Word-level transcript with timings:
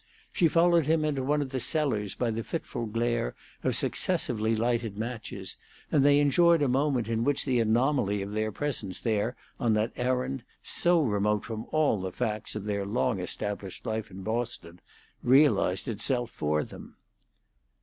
She 0.33 0.47
followed 0.47 0.87
him 0.87 1.05
into 1.05 1.21
one 1.23 1.43
of 1.43 1.51
the 1.51 1.59
cellars 1.59 2.15
by 2.15 2.31
the 2.31 2.43
fitful 2.43 2.87
glare 2.87 3.35
of 3.63 3.75
successively 3.75 4.55
lighted 4.55 4.97
matches, 4.97 5.57
and 5.91 6.03
they 6.03 6.19
enjoyed 6.19 6.63
a 6.63 6.67
moment 6.67 7.07
in 7.07 7.23
which 7.23 7.45
the 7.45 7.59
anomaly 7.59 8.23
of 8.23 8.31
their 8.31 8.51
presence 8.51 8.99
there 8.99 9.35
on 9.59 9.75
that 9.75 9.91
errand, 9.95 10.43
so 10.63 11.03
remote 11.03 11.45
from 11.45 11.65
all 11.69 12.01
the 12.01 12.11
facts 12.11 12.55
of 12.55 12.65
their 12.65 12.83
long 12.83 13.19
established 13.19 13.85
life 13.85 14.09
in 14.09 14.23
Boston, 14.23 14.79
realized 15.21 15.87
itself 15.87 16.31
for 16.31 16.63
them. 16.63 16.95